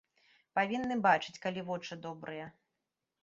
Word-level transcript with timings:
Павінны 0.59 0.95
бачыць, 1.07 1.37
калі 1.45 1.63
вочы 1.69 1.97
добрыя. 2.05 2.47